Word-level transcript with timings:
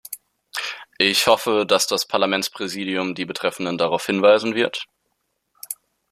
Ich 0.97 1.27
hoffe, 1.27 1.63
dass 1.67 1.85
das 1.85 2.07
Parlamentspräsidium 2.07 3.13
die 3.13 3.25
Betreffenden 3.25 3.77
darauf 3.77 4.07
hinweisen 4.07 4.55
wird. 4.55 4.87